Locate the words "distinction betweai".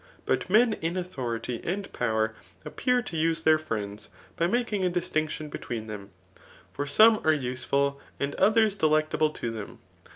4.89-5.85